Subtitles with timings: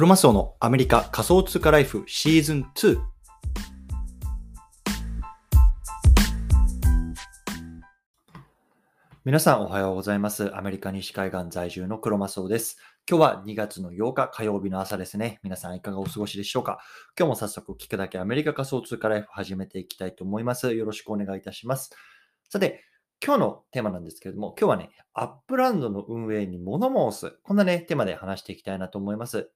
[0.00, 2.98] クロマスオのアメリカ仮想通貨ライフシーズン2。
[9.26, 10.56] 皆さんおはようございます。
[10.56, 12.78] アメリカ西海岸在住のクロマスオです。
[13.06, 15.38] 今日は2月の8日火曜日の朝ですね。
[15.42, 16.78] 皆さんいかがお過ごしでしょうか？
[17.18, 20.72] 今日も早速聞くだけアメリカ仮想通貨ライフ始めていきたいと思います。
[20.72, 21.90] よろしくお願いいたします。
[22.48, 22.86] さて、
[23.22, 27.38] 今日のテーマなんですけれども、今日はね、 Upland の運営に物申す。
[27.42, 29.50] こんなね、テーマで話していきたいなと思います。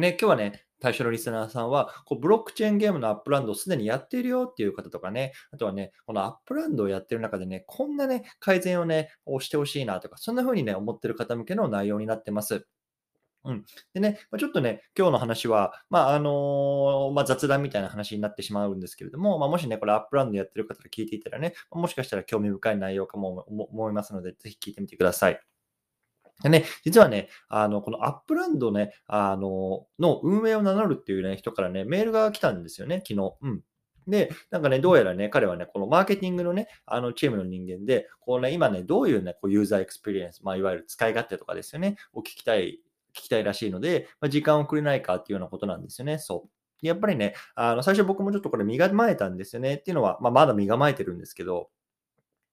[0.00, 12.66] ね、今日はね、対象のリスナーさんは、こうブロックチェーンゲームの Upland をすでにやっているよっていう方とかね、あとはね、この Upland をやってる中でね、こんなね、改善をね、をしてほしいなとか、そんな風にね、思ってる方向けの内容になってます。
[13.44, 13.64] うん。
[13.92, 25.53] でね、まちょっとね、今日の話は、まあ、あのまあ、雑談みたいな話になってしまうんですけれども、まあ、もしね、これ Upland やってる方が聞いていたらね、もしかしたら興味深い内容かも思いますので、ぜひ聞いてみてください。
[26.42, 33.34] でね、実はね、あの、このアップランドね、あの、の運営を名乗るっていうね、人からね、メールが来たんですよね、昨日。
[33.40, 33.62] うん。
[34.06, 42.80] で、なんかね、どうやらね、彼はね、このマーケティングのね、あの、チームの人間で、こうね、今ね、どういうね、こうユーザーエクスペリエンス、まあ、いわゆる使い勝手とかですよね、を聞きたい、
[43.16, 46.18] 聞きたいらしいので、まあ、時間をくれないかっていうようなことなんですよね。
[46.18, 46.82] そう。
[46.82, 51.70] でやっぱりね、あの、最初僕もちょっとこれ身構えたんですよねっていうのは、まあ、まだ身構えてるんですけど、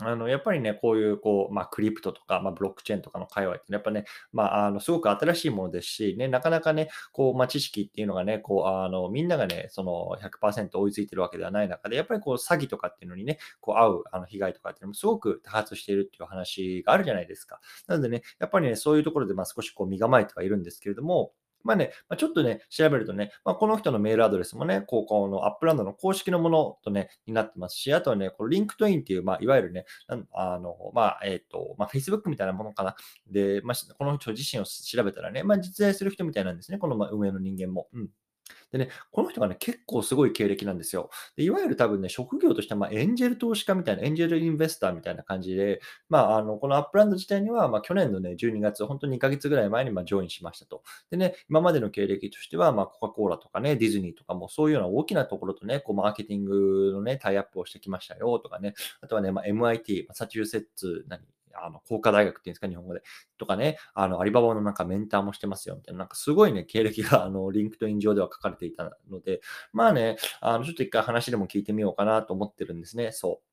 [0.00, 17.60] あの、やっぱりね、こういう、こう、まあ、クリプトとか、まあ、ブロックチェーンとかの界隈って、やっぱね、まあ、あの、すごく新しいものですし、ね、なかなかね、こう、まあ、知識っていうのがね、こう、あの、みんながね、その100%追いついてるわけではない中で、やっぱりこう、詐欺とかっていうのにね、こう、遭う、あの、被害とかっていうのもすごく多発しているっていう話があるじゃないですか。
[17.86, 29.84] なのでね、やっぱりね、そういうところで、まあ、少しこう、身構えてはいるんですけれども、まあね、まあ、ちょっとね、調べるとね、まあ、この人のメールアドレスもね、こうこのアップランドの公式のものとね、になってますし、あとはね、このリンクトインっていう、まあ、いわゆるね、
[30.32, 32.96] あの、まあ、えっ、と、まあ、Facebook みたいなものかな。
[33.30, 37.88] で、まあ、この人自身を調べたらね、まあ、実在する人みたいなんですね、このま運営の人間も。
[37.92, 38.08] うん。
[38.72, 41.10] でね、この人がね、結構すごい経歴なんですよ。
[41.36, 50.82] でいわゆる多分ね、職業としては、ま、エンジェル投資家みたいな、 angel investor みたいな感じで、まあ、あのこのアップランド自体には、まあ、去年のね、12月、本当に2ヶ月ぐらい前に、まあ、 join しましたと。
[51.10, 61.20] でね、今までの経歴としては、まあ、コカ・コーラとかね、ディズニーとかも、そういうような大きなところとね、こうマーケティングのね、タイアップをしてきましたよとかね、あとはね、まあ、MIT、マサチューセッツ、何
[61.54, 63.02] あの、工科大学っていうんですか、日本語で。
[63.38, 69.40] とかね、あの、アリババのなんかメンターもしてますよ、みたいな、なんかすごいね、経歴が、あの、リンクトイン上では書かれていたので、
[69.72, 73.12] まあね、あの、ちょっと一回話でも聞いてみようかなと思ってるんですね。
[73.12, 73.51] そう。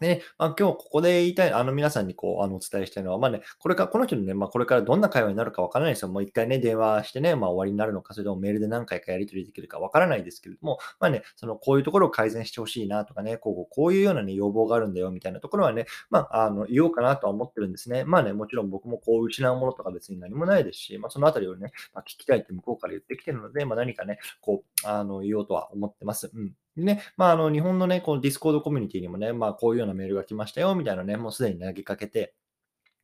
[0.00, 6.08] で、まあ、今日ここで言いたい、あの皆さんにこう、あの、お伝えしたいのは、まあね、これから、この人にね、まあ、これからどんな会話になるかわからないですよ。
[6.08, 18.04] もう一回ね、電話してね、まあ、終わりになるのか、それともメールで何回かやり取りできるかわからないですけれども、まあね、その、こういうところを改善してほしいなとかね、こう、こういうようなね、要望があるんだよ、みたいなところはね、まあ、あの、言おうかなとは思ってるんですね。
[18.04, 26.30] まあね、もちろん僕もこう、失うものとか別に何もないですし、まあ、そのあたりをね、まあ、聞きたいって向こうから言ってきてるので、まあ、何かね、こう、あの、言おうとは思ってます。
[26.34, 26.52] うん。
[26.84, 32.34] ね、まあ、あの、日本のね、このディスコードコミュニティにもね、まあ、こういうようなメールが来ましたよ、みたいなね、もうすでに投げかけて、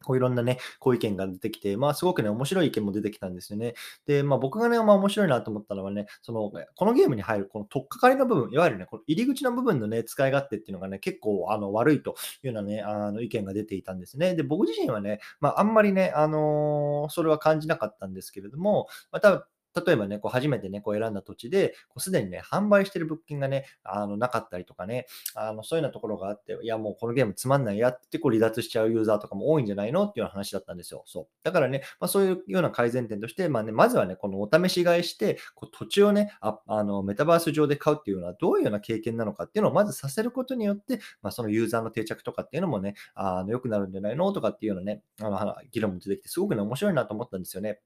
[0.05, 3.75] こういろんなね、こう意見が出てきて、まあすごくね、面白い意見も出てきたんですよね。
[4.07, 14.35] で、まあ僕がね、まあ面白いなと思ったのはね、その、このゲームに入るこの取っかかりの部分、いわゆるね、この入り口の部分のね、使い勝手っていうのがね、結構あの悪いというようなね、あの意見が出ていたんですね。
[14.35, 19.43] で、僕自身はね、まああんまりね、あのーそれは感じなかったんですけれども、まあ多分
[19.75, 31.03] 例えばね、こう初めてね、こう選んだ土地で、こうすでにね、販売してる物件がね、あのなかったりとかね、あのそういうようなところがあって、いやもうこのゲームつまんないやってこう離脱しちゃうユーザーとかも多いんじゃないのっていうような話だったんですよ。
[31.07, 31.27] そう。
[31.43, 47.81] だからね、まあ、そういうような改善点として、まあね、まずはね、このお試し買いして、こう土地をねあ、あのメタバース上で買うっていうのはどういうような経験なのかっていうのをまずさせることによって、まあ、そのユーザーの定着とかっていうのもね、あの良くなるんじゃないのとかっていうようなね、あの議論も出てきて、すごくね、面白いなと思ったんですよね。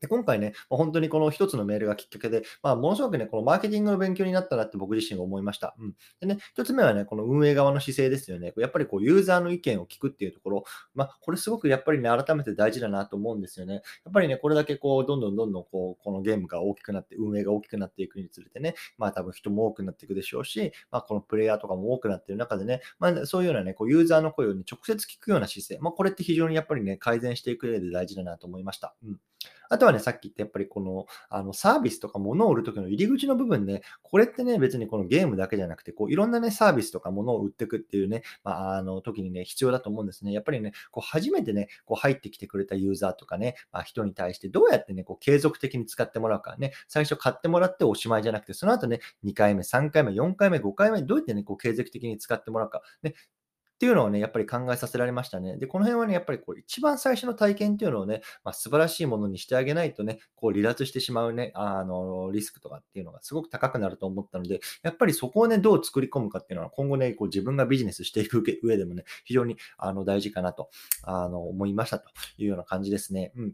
[0.00, 5.74] で今回ね、まあ本当にこの一つのメールがきっかけで、まあ、ものすごくね、このマーケティングの勉強になったなって僕自身が思いました。
[5.78, 5.94] うん。
[6.20, 8.52] でね、一つ目はね、この運営側の姿勢ですよね。
[8.56, 10.64] やっぱりこう、ユーザーの意見を聞くっていうところ、
[10.94, 13.74] まあ、これすごくやっぱりね、改めて大事だなと思うんですよね。
[13.74, 13.82] やっ
[14.12, 28.94] ぱりね、これだけこう、どんどんどんどんこう、このゲームが大きくなって、運営が大きくなっていくにつれてね、まあ多分人も多くなっていくでしょうし、まあこのプレイヤーとかも多くなっている中でね、まあそういうようなね、こう、ユーザーの声をね、直接聞くような姿勢、まあこれって非常にやっぱりね、改善していく上で大事だなと思いました。
[29.04, 29.20] うん。
[29.68, 40.32] あとはね、さっき言ったやっぱりこの、あの、サービスとか物を売るときの入り口の部分で、これってね、別にこのゲームだけじゃなくて、こう、いろんなね、サービスとか物を売っていくっていうね、まあ、あの、時にね、必要だと思うんですね。
[40.32, 53.14] やっぱりね、こう、初めてね、こう、入ってきてくれたユーザーとかね、まあ、人に対してどうやってね、こう、継続的に使ってもらうかね、最初買ってもらっておしまいじゃなくて、その後ね、2回目、3回目、4回目、5回目、どうやってね、こう、継続的に使ってもらうか、ね、
[53.78, 55.56] っていうのをね、やっぱり考えさせられましたね。
[55.56, 70.70] で、この辺はね、やっぱりこう一番最初の体験っていうのをね、まあ、素晴らしいものにしてあげないとね、こう離脱してしまうね、あの、リスクとかっていうのがすごく高くなると思ったので、やっぱりそこをね、どう作り込むかっていうのは今後ね、こう自分がビジネスしていく上でもね、非常にあの大事かなと
[71.04, 73.30] あの思いましたというような感じですね。
[73.36, 73.52] うん。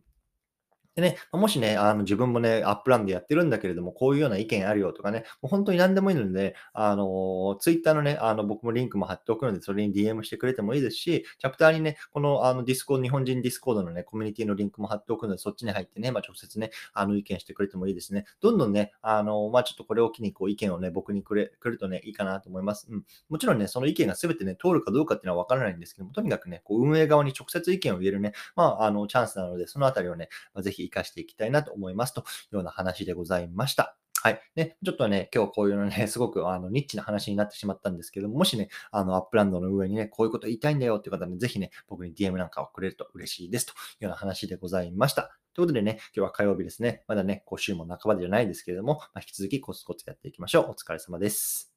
[0.95, 18.25] でね、もしね、あの自分もね、アップランドやってるんだけれども、こういうような意見あるよとかね、もう本当に何でもいいので、あの、ツイッターのね、あの僕もリンクも貼っておくので、それに DM してくれてもいいですし、チャプターにね、このあのディスコード、日本人ディスコードのね、コミュニティのリンクも貼っておくので、そっちに入ってね、まあ、直接ね、あの意見してくれてもいいですね。
[18.41, 22.87] どんどんね、あの、まあ、ちょっとこれを機にこう意見をね、僕にくれ、くるとね、いいかなと思います。
[22.91, 23.05] うん。
[23.29, 33.97] もちろんね、その意見が全てね、通るかどうかっていうのはわからないんですけども、とにかくね、こう運営側に直接意見を言えるね、まあ、あの、チャンスなので、そのあたりをね、まあ、ぜひ活かしていきたいなと思いますというような話でございました。
[34.25, 34.41] はい。
[34.57, 45.39] ね、ちょっとね、今日こういうのね、 すごくあのニッチな話になってしまったんですけども、もしね、あの、アップランドの運営にね、こういうこと言いたいんだよっていう方ね、ぜひね、僕に DM なんかをくれると嬉しいですというような話でございました。
[45.53, 47.05] ということでね、今日は火曜日ですね。
[47.07, 50.71] まだね、こう週も半ばじゃないですけれども、まあ、引き続きコツコツやっていきましょう。
[50.71, 51.74] お疲れ様です。